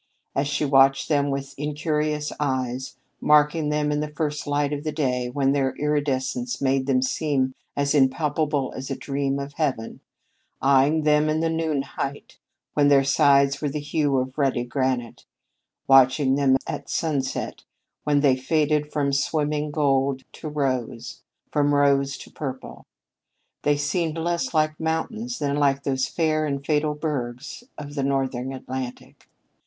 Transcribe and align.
As 0.35 0.47
she 0.47 0.65
watched 0.65 1.09
them 1.09 1.29
with 1.29 1.53
incurious 1.59 2.33
eyes, 2.39 2.95
marking 3.19 3.69
them 3.69 3.91
in 3.91 3.99
the 3.99 4.07
first 4.07 4.47
light 4.47 4.73
of 4.73 4.83
the 4.83 4.91
day, 4.91 5.29
when 5.29 5.51
their 5.51 5.75
iridescence 5.75 6.59
made 6.59 6.87
them 6.87 7.03
seem 7.03 7.53
as 7.77 7.93
impalpable 7.93 8.73
as 8.75 8.89
a 8.89 8.95
dream 8.95 9.37
of 9.37 9.53
heaven; 9.53 9.99
eyeing 10.59 11.03
them 11.03 11.29
in 11.29 11.39
the 11.39 11.51
noon 11.51 11.83
height, 11.83 12.39
when 12.73 12.87
their 12.87 13.03
sides 13.03 13.61
were 13.61 13.69
the 13.69 13.77
hue 13.79 14.17
of 14.17 14.35
ruddy 14.39 14.63
granite; 14.63 15.25
watching 15.85 16.33
them 16.33 16.57
at 16.65 16.89
sunset 16.89 17.63
when 18.03 18.21
they 18.21 18.35
faded 18.35 18.91
from 18.91 19.13
swimming 19.13 19.69
gold 19.69 20.23
to 20.31 20.49
rose, 20.49 21.21
from 21.51 21.75
rose 21.75 22.17
to 22.17 22.31
purple, 22.31 22.87
they 23.61 23.77
seemed 23.77 24.17
less 24.17 24.51
like 24.51 24.79
mountains 24.79 25.37
than 25.37 25.57
like 25.57 25.83
those 25.83 26.07
fair 26.07 26.47
and 26.47 26.65
fatal 26.65 26.95
bergs 26.95 27.63
of 27.77 27.93
the 27.93 28.01
Northern 28.01 28.51
Atlantic. 28.51 29.29